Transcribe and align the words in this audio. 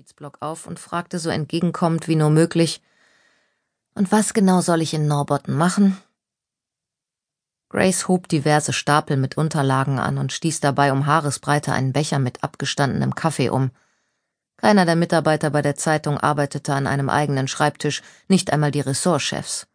Notizblock 0.00 0.38
auf 0.40 0.66
und 0.66 0.78
fragte 0.80 1.18
so 1.18 1.28
entgegenkommend 1.28 2.08
wie 2.08 2.16
nur 2.16 2.30
möglich 2.30 2.80
Und 3.94 4.10
was 4.10 4.32
genau 4.32 4.62
soll 4.62 4.80
ich 4.80 4.94
in 4.94 5.06
Norbotten 5.06 5.54
machen? 5.54 5.98
Grace 7.68 8.08
hob 8.08 8.26
diverse 8.26 8.72
Stapel 8.72 9.18
mit 9.18 9.36
Unterlagen 9.36 9.98
an 9.98 10.16
und 10.16 10.32
stieß 10.32 10.60
dabei 10.60 10.92
um 10.92 11.04
Haaresbreite 11.04 11.74
einen 11.74 11.92
Becher 11.92 12.18
mit 12.18 12.42
abgestandenem 12.42 13.14
Kaffee 13.14 13.50
um. 13.50 13.72
Keiner 14.56 14.86
der 14.86 14.96
Mitarbeiter 14.96 15.50
bei 15.50 15.60
der 15.60 15.76
Zeitung 15.76 16.16
arbeitete 16.16 16.72
an 16.72 16.86
einem 16.86 17.10
eigenen 17.10 17.46
Schreibtisch, 17.46 18.00
nicht 18.26 18.54
einmal 18.54 18.70
die 18.70 18.80
Ressortchefs. 18.80 19.66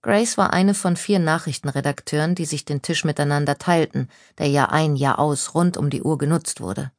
Grace 0.00 0.38
war 0.38 0.52
eine 0.52 0.74
von 0.74 0.96
vier 0.96 1.18
Nachrichtenredakteuren, 1.18 2.36
die 2.36 2.44
sich 2.44 2.64
den 2.64 2.82
Tisch 2.82 3.04
miteinander 3.04 3.58
teilten, 3.58 4.08
der 4.38 4.46
Jahr 4.46 4.70
ein, 4.70 4.94
Jahr 4.94 5.18
aus 5.18 5.56
rund 5.56 5.76
um 5.76 5.90
die 5.90 6.02
Uhr 6.02 6.18
genutzt 6.18 6.60
wurde. 6.60 6.92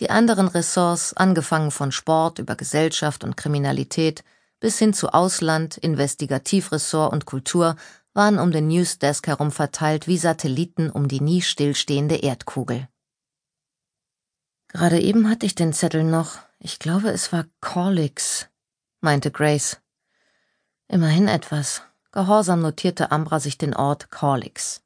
Die 0.00 0.10
anderen 0.10 0.48
Ressorts, 0.48 1.12
angefangen 1.14 1.70
von 1.70 1.90
Sport 1.90 2.38
über 2.38 2.54
Gesellschaft 2.54 3.24
und 3.24 3.36
Kriminalität 3.36 4.22
bis 4.60 4.78
hin 4.78 4.92
zu 4.92 5.12
Ausland, 5.12 5.76
Investigativressort 5.76 7.12
und 7.12 7.26
Kultur, 7.26 7.76
waren 8.14 8.38
um 8.38 8.50
den 8.50 8.68
Newsdesk 8.68 9.26
herum 9.26 9.52
verteilt 9.52 10.06
wie 10.08 10.18
Satelliten 10.18 10.90
um 10.90 11.08
die 11.08 11.20
nie 11.20 11.42
stillstehende 11.42 12.16
Erdkugel. 12.16 12.88
Gerade 14.68 15.00
eben 15.00 15.30
hatte 15.30 15.46
ich 15.46 15.54
den 15.54 15.72
Zettel 15.72 16.04
noch. 16.04 16.38
Ich 16.58 16.78
glaube, 16.78 17.10
es 17.10 17.32
war 17.32 17.46
Corlix, 17.60 18.48
meinte 19.00 19.30
Grace. 19.30 19.80
Immerhin 20.88 21.28
etwas. 21.28 21.82
Gehorsam 22.12 22.60
notierte 22.60 23.10
Ambra 23.12 23.38
sich 23.38 23.58
den 23.58 23.74
Ort 23.74 24.10
Corlix. 24.10 24.82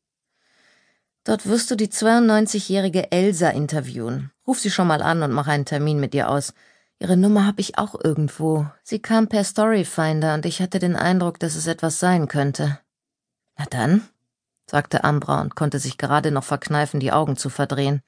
Dort 1.24 1.46
wirst 1.46 1.70
du 1.70 1.76
die 1.76 1.88
92-jährige 1.88 3.12
Elsa 3.12 3.50
interviewen. 3.50 4.32
Ruf 4.46 4.58
sie 4.58 4.70
schon 4.70 4.88
mal 4.88 5.02
an 5.02 5.22
und 5.22 5.32
mach 5.32 5.46
einen 5.46 5.64
Termin 5.64 6.00
mit 6.00 6.14
ihr 6.14 6.28
aus. 6.28 6.52
Ihre 6.98 7.16
Nummer 7.16 7.46
habe 7.46 7.60
ich 7.60 7.78
auch 7.78 7.94
irgendwo. 8.02 8.66
Sie 8.82 8.98
kam 9.00 9.28
per 9.28 9.44
Storyfinder 9.44 10.34
und 10.34 10.46
ich 10.46 10.60
hatte 10.60 10.78
den 10.78 10.96
Eindruck, 10.96 11.38
dass 11.38 11.54
es 11.54 11.66
etwas 11.66 12.00
sein 12.00 12.26
könnte. 12.26 12.78
Na 13.56 13.66
dann, 13.70 14.02
sagte 14.66 15.04
Ambra 15.04 15.40
und 15.40 15.54
konnte 15.54 15.78
sich 15.78 15.98
gerade 15.98 16.32
noch 16.32 16.44
verkneifen, 16.44 16.98
die 16.98 17.12
Augen 17.12 17.36
zu 17.36 17.50
verdrehen. 17.50 18.02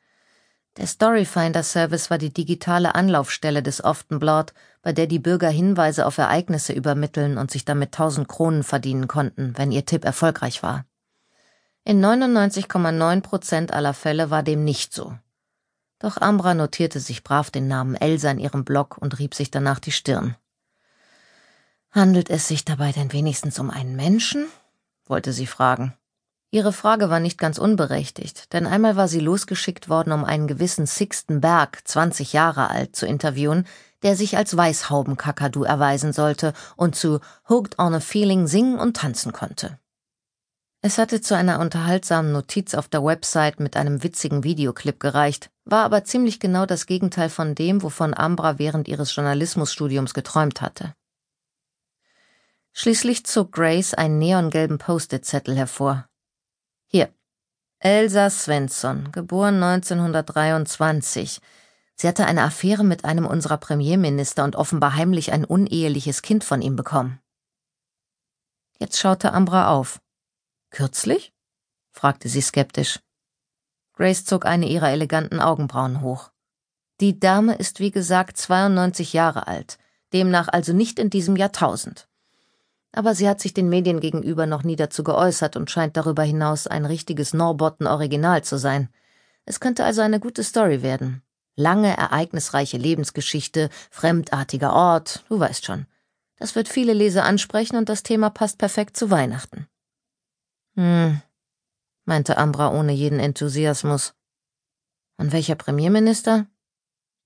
Der 0.77 0.89
Storyfinder-Service 0.89 2.11
war 2.11 2.19
die 2.19 2.33
digitale 2.33 2.97
Anlaufstelle 2.97 3.63
des 3.63 3.85
Oftenblad, 3.85 4.55
bei 4.83 4.93
der 4.93 5.07
die 5.07 5.21
Bürger 5.21 5.51
Hinweise 5.51 6.05
auf 6.05 6.19
Ereignisse 6.19 6.73
übermitteln 6.73 7.39
und 7.39 7.53
sich 7.53 7.65
damit 7.65 7.93
tausend 7.93 8.27
Kronen 8.27 8.65
verdienen 8.65 9.07
konnten, 9.07 9.55
wenn 9.57 9.71
ihr 9.71 9.87
Tipp 9.87 10.05
erfolgreich 10.05 10.65
war. 10.65 10.85
In 11.87 12.03
99,9 12.03 13.21
Prozent 13.21 13.73
aller 13.75 13.93
Fälle 13.93 14.31
war 14.31 14.43
dem 14.43 14.65
nicht 14.65 14.95
so. 14.95 15.19
Doch 15.99 16.17
Ambra 16.19 16.55
notierte 16.55 16.99
sich 16.99 17.23
brav 17.23 17.51
den 17.51 17.69
Namen 17.69 17.95
Elsa 17.95 18.31
in 18.31 18.39
ihrem 18.39 18.65
Blog 18.65 18.97
und 18.99 19.19
rieb 19.19 19.35
sich 19.35 19.51
danach 19.51 19.81
die 19.81 19.93
Stirn. 19.93 20.35
Handelt 21.91 22.31
es 22.31 22.49
sich 22.49 22.65
dabei 22.65 22.91
denn 22.93 23.13
wenigstens 23.13 23.59
um 23.59 23.71
einen 23.71 23.97
Menschen? 23.97 24.47
wollte 25.07 25.35
sie 25.35 25.47
fragen. 25.47 25.93
Ihre 26.51 26.73
Frage 26.73 27.11
war 27.11 27.21
nicht 27.21 27.37
ganz 27.37 27.59
unberechtigt, 27.59 28.55
denn 28.55 28.67
einmal 28.67 28.97
war 28.97 29.07
sie 29.07 29.21
losgeschickt 29.21 29.89
worden, 29.91 30.13
um 30.13 30.25
einen 30.25 30.47
gewissen 30.47 30.87
Sixten 30.87 31.43
Berg, 31.43 31.87
20 31.87 32.33
Jahre 32.33 32.71
alt, 32.71 32.97
zu 32.97 33.07
interviewen, 33.07 33.67
der 34.03 34.17
sich 34.17 34.39
als 34.39 34.57
Weißhaubenkakadu 34.57 35.65
erweisen 35.65 36.13
sollte 36.15 36.55
und 36.77 36.97
zu 36.97 37.21
Hooked 37.49 37.79
on 37.79 37.95
a 37.95 38.01
Feeling 38.01 38.47
singen 38.47 38.79
und 38.79 38.97
tanzen 38.97 39.33
konnte. 39.33 39.79
Es 40.87 40.99
hatte 40.99 41.23
zu 41.23 41.35
einer 41.35 41.61
unterhaltsamen 41.61 42.31
Notiz 42.31 42.75
auf 42.75 42.89
der 42.89 43.03
Website 43.03 43.59
mit 43.59 43.75
einem 43.75 44.03
witzigen 44.03 44.45
Videoclip 44.45 45.01
gereicht, 45.01 45.49
war 45.65 45.83
aber 45.83 46.05
ziemlich 46.05 46.41
genau 46.41 46.67
das 46.67 46.85
Gegenteil 46.85 47.31
von 47.31 47.55
dem, 47.55 47.83
wovon 47.83 48.13
Ambra 48.13 48.59
während 48.59 48.87
ihres 48.87 49.17
Journalismusstudiums 49.17 50.13
geträumt 50.13 50.61
hatte. 50.61 50.95
Schließlich 52.75 53.25
zog 53.25 53.53
Grace 53.53 53.95
einen 53.95 54.19
neongelben 54.19 54.77
Post-it-Zettel 54.77 55.57
hervor. 55.57 56.07
Hier. 56.87 57.09
Elsa 57.79 58.29
Svensson, 58.29 59.11
geboren 59.11 59.63
1923. 59.63 61.41
Sie 61.97 62.07
hatte 62.07 62.27
eine 62.27 62.43
Affäre 62.43 62.85
mit 62.85 63.07
einem 63.07 63.25
unserer 63.25 63.57
Premierminister 63.57 64.45
und 64.45 64.55
offenbar 64.55 64.95
heimlich 64.97 65.33
ein 65.33 65.47
uneheliches 65.47 66.21
Kind 66.21 66.45
von 66.45 66.61
ihm 66.61 66.77
bekommen. 66.77 67.21
Jetzt 68.79 68.99
schaute 68.99 69.33
Ambra 69.33 69.71
auf. 69.71 70.04
Kürzlich? 70.75 71.33
fragte 71.91 72.29
sie 72.29 72.43
skeptisch. 72.43 73.01
Grace 73.95 74.25
zog 74.25 74.45
eine 74.45 74.69
ihrer 74.69 74.91
eleganten 74.91 75.41
Augenbrauen 75.41 76.03
hoch. 76.03 76.31
Die 77.01 77.19
Dame 77.19 77.55
ist 77.55 77.81
wie 77.81 77.91
gesagt 77.91 78.37
92 78.37 79.13
Jahre 79.13 79.47
alt, 79.47 79.79
demnach 80.13 80.49
also 80.49 80.73
nicht 80.73 80.99
in 80.99 81.09
diesem 81.09 81.37
Jahrtausend 81.37 82.09
aber 82.95 83.15
sie 83.15 83.29
hat 83.29 83.41
sich 83.41 83.53
den 83.53 83.69
Medien 83.69 84.01
gegenüber 84.01 84.47
noch 84.47 84.63
nie 84.63 84.77
dazu 84.77 85.03
geäußert 85.03 85.57
und 85.57 85.71
scheint 85.71 85.97
darüber 85.97 86.23
hinaus 86.23 86.67
ein 86.67 86.85
richtiges 86.87 87.35
Norbotten-Original 87.35 88.45
zu 88.45 88.57
sein. 88.57 88.89
Es 89.45 89.61
könnte 89.61 89.85
also 89.85 90.01
eine 90.01 90.21
gute 90.21 90.45
Story 90.45 90.83
werden. 90.83 91.23
Lange, 91.57 91.97
ereignisreiche 91.97 92.79
Lebensgeschichte, 92.79 93.69
fremdartiger 93.91 94.73
Ort, 94.73 95.25
du 95.29 95.39
weißt 95.39 95.65
schon. 95.65 95.87
Das 96.37 96.55
wird 96.55 96.69
viele 96.69 96.93
Leser 96.93 97.25
ansprechen 97.25 97.77
und 97.77 97.89
das 97.89 98.03
Thema 98.03 98.31
passt 98.31 98.59
perfekt 98.59 98.97
zu 98.97 99.11
Weihnachten. 99.11 99.67
Hm, 100.77 101.23
meinte 102.05 102.37
Ambra 102.37 102.73
ohne 102.73 102.93
jeden 102.93 103.21
Enthusiasmus. 103.21 104.15
Und 105.17 105.33
welcher 105.33 105.55
Premierminister? 105.55 106.47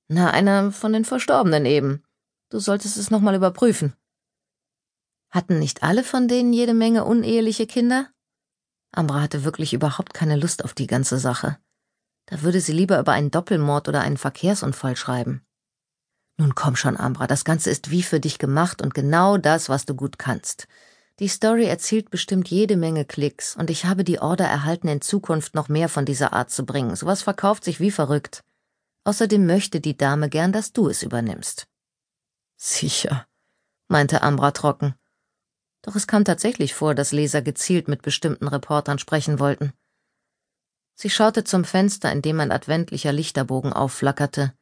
Na, 0.09 0.31
einer 0.31 0.73
von 0.73 0.93
den 0.93 1.05
Verstorbenen 1.05 1.65
eben. 1.65 2.05
Du 2.51 2.59
solltest 2.59 2.97
es 2.97 3.11
nochmal 3.11 3.35
überprüfen. 3.35 3.95
Hatten 5.31 5.59
nicht 5.59 5.83
alle 5.83 6.05
von 6.05 6.29
denen 6.29 6.53
jede 6.53 6.75
Menge 6.75 7.05
uneheliche 7.05 7.67
Kinder? 7.67 8.09
Ambra 8.93 9.21
hatte 9.21 9.45
wirklich 9.45 9.75
überhaupt 9.75 10.15
keine 10.15 10.37
Lust 10.37 10.65
auf 10.65 10.73
die 10.73 10.87
ganze 10.87 11.19
Sache. 11.19 11.59
Da 12.27 12.43
würde 12.43 12.61
sie 12.61 12.73
lieber 12.73 12.99
über 12.99 13.13
einen 13.13 13.31
Doppelmord 13.31 13.89
oder 13.89 14.01
einen 14.01 14.17
Verkehrsunfall 14.17 14.97
schreiben. 14.97 15.47
Nun 16.39 16.55
komm 16.55 16.77
schon, 16.77 16.97
Ambra, 16.97 17.27
das 17.27 17.45
Ganze 17.45 17.71
ist 17.71 17.91
wie 17.91 18.03
für 18.03 18.21
dich 18.21 18.39
gemacht 18.39 18.81
und 18.81 18.95
genau 18.95 19.37
das, 19.37 19.69
was 19.69 19.85
du 19.85 19.95
gut 19.95 20.19
kannst. 20.19 20.69
Die 21.21 21.29
Story 21.29 21.65
erzielt 21.65 22.11
bestimmt 22.11 22.49
jede 22.49 22.77
Menge 22.77 23.05
Klicks 23.05 23.57
und 23.57 23.71
ich 23.71 23.87
habe 23.87 24.05
die 24.05 24.21
Order 24.21 24.47
erhalten, 24.47 24.87
in 24.87 25.01
Zukunft 25.01 25.55
noch 25.55 25.69
mehr 25.69 25.89
von 25.89 26.05
dieser 26.05 26.33
Art 26.33 26.51
zu 26.51 26.65
bringen. 26.65 26.95
Sowas 26.95 27.23
verkauft 27.23 27.65
sich 27.65 27.81
wie 27.81 27.91
verrückt. 27.91 28.45
Außerdem 29.03 29.45
möchte 29.45 29.81
die 29.81 29.97
Dame 29.97 30.29
gern, 30.29 30.53
dass 30.53 30.73
du 30.73 30.89
es 30.89 31.03
übernimmst. 31.03 31.67
Sicher, 32.57 33.27
meinte 33.89 34.23
Ambra 34.23 34.53
trocken. 34.53 34.95
Doch 35.83 35.97
es 35.97 36.07
kam 36.07 36.25
tatsächlich 36.25 36.75
vor, 36.75 36.95
dass 36.95 37.13
Leser 37.13 37.43
gezielt 37.43 37.89
mit 37.89 38.03
bestimmten 38.03 38.47
Reportern 38.47 38.99
sprechen 38.99 39.41
wollten. 39.41 39.73
Sie 40.95 41.11
schaute 41.11 41.45
zum 41.45 41.65
Fenster, 41.65 42.13
in 42.13 42.23
dem 42.23 42.39
ein 42.41 42.53
adventlicher 42.53 43.13
Lichterbogen 43.13 43.73
aufflackerte. 43.73 44.53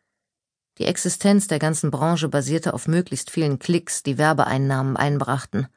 Die 0.78 0.84
Existenz 0.84 1.48
der 1.48 1.58
ganzen 1.58 1.90
Branche 1.90 2.28
basierte 2.28 2.74
auf 2.74 2.86
möglichst 2.86 3.30
vielen 3.30 3.58
Klicks, 3.58 4.02
die 4.02 4.18
Werbeeinnahmen 4.18 4.96
einbrachten. 4.96 5.68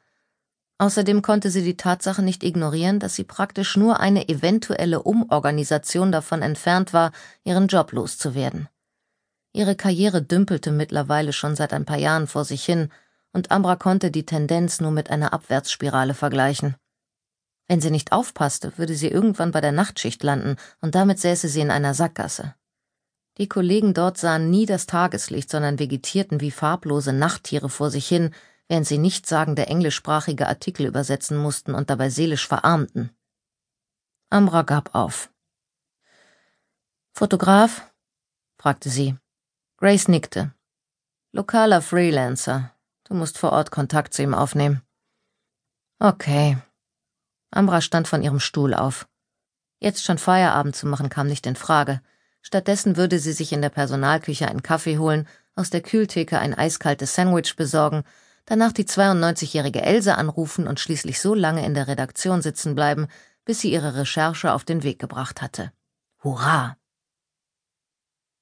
Außerdem 0.80 1.20
konnte 1.20 1.50
sie 1.50 1.62
die 1.62 1.76
Tatsache 1.76 2.22
nicht 2.22 2.42
ignorieren, 2.42 3.00
dass 3.00 3.14
sie 3.14 3.24
praktisch 3.24 3.76
nur 3.76 4.00
eine 4.00 4.30
eventuelle 4.30 5.02
Umorganisation 5.02 6.10
davon 6.10 6.40
entfernt 6.40 6.94
war, 6.94 7.12
ihren 7.44 7.66
Job 7.66 7.92
loszuwerden. 7.92 8.66
Ihre 9.52 9.76
Karriere 9.76 10.22
dümpelte 10.22 10.72
mittlerweile 10.72 11.34
schon 11.34 11.54
seit 11.54 11.74
ein 11.74 11.84
paar 11.84 11.98
Jahren 11.98 12.26
vor 12.26 12.46
sich 12.46 12.64
hin, 12.64 12.88
und 13.34 13.50
Ambra 13.50 13.76
konnte 13.76 14.10
die 14.10 14.24
Tendenz 14.24 14.80
nur 14.80 14.90
mit 14.90 15.10
einer 15.10 15.34
Abwärtsspirale 15.34 16.14
vergleichen. 16.14 16.76
Wenn 17.68 17.82
sie 17.82 17.90
nicht 17.90 18.12
aufpasste, 18.12 18.72
würde 18.78 18.94
sie 18.94 19.08
irgendwann 19.08 19.50
bei 19.50 19.60
der 19.60 19.72
Nachtschicht 19.72 20.22
landen, 20.22 20.56
und 20.80 20.94
damit 20.94 21.18
säße 21.18 21.48
sie 21.48 21.60
in 21.60 21.70
einer 21.70 21.92
Sackgasse. 21.92 22.54
Die 23.36 23.50
Kollegen 23.50 23.92
dort 23.92 24.16
sahen 24.16 24.48
nie 24.48 24.64
das 24.64 24.86
Tageslicht, 24.86 25.50
sondern 25.50 25.78
vegetierten 25.78 26.40
wie 26.40 26.50
farblose 26.50 27.12
Nachttiere 27.12 27.68
vor 27.68 27.90
sich 27.90 28.08
hin, 28.08 28.30
während 28.70 28.86
sie 28.86 28.98
nichtssagende 28.98 29.66
englischsprachige 29.66 30.46
Artikel 30.46 30.86
übersetzen 30.86 31.36
mussten 31.36 31.74
und 31.74 31.90
dabei 31.90 32.08
seelisch 32.08 32.46
verarmten. 32.46 33.10
Ambra 34.30 34.62
gab 34.62 34.94
auf. 34.94 35.32
Fotograf? 37.12 37.92
fragte 38.56 38.88
sie. 38.88 39.16
Grace 39.76 40.06
nickte. 40.06 40.54
Lokaler 41.32 41.82
Freelancer, 41.82 42.70
Du 43.02 43.14
musst 43.14 43.38
vor 43.38 43.50
Ort 43.50 43.72
Kontakt 43.72 44.14
zu 44.14 44.22
ihm 44.22 44.34
aufnehmen. 44.34 44.82
Okay. 45.98 46.56
Ambra 47.50 47.80
stand 47.80 48.06
von 48.06 48.22
ihrem 48.22 48.38
Stuhl 48.38 48.72
auf. 48.72 49.08
Jetzt 49.80 50.04
schon 50.04 50.18
Feierabend 50.18 50.76
zu 50.76 50.86
machen 50.86 51.08
kam 51.08 51.26
nicht 51.26 51.44
in 51.46 51.56
Frage. 51.56 52.02
Stattdessen 52.40 52.96
würde 52.96 53.18
sie 53.18 53.32
sich 53.32 53.52
in 53.52 53.62
der 53.62 53.70
Personalküche 53.70 54.46
einen 54.46 54.62
Kaffee 54.62 54.98
holen, 54.98 55.26
aus 55.56 55.70
der 55.70 55.80
Kühltheke 55.80 56.38
ein 56.38 56.54
eiskaltes 56.54 57.16
Sandwich 57.16 57.56
besorgen, 57.56 58.04
danach 58.50 58.72
die 58.72 58.84
92-jährige 58.84 59.80
Else 59.80 60.16
anrufen 60.16 60.66
und 60.66 60.80
schließlich 60.80 61.20
so 61.20 61.34
lange 61.34 61.64
in 61.64 61.72
der 61.72 61.86
Redaktion 61.86 62.42
sitzen 62.42 62.74
bleiben, 62.74 63.06
bis 63.44 63.60
sie 63.60 63.72
ihre 63.72 63.94
Recherche 63.94 64.52
auf 64.52 64.64
den 64.64 64.82
Weg 64.82 64.98
gebracht 64.98 65.40
hatte. 65.40 65.72
Hurra! 66.24 66.76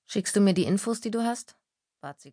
Schickst 0.06 0.34
du 0.34 0.40
mir 0.40 0.54
die 0.54 0.64
Infos, 0.64 1.02
die 1.02 1.10
du 1.10 1.22
hast? 1.22 1.56
bat 2.00 2.20
sie. 2.22 2.32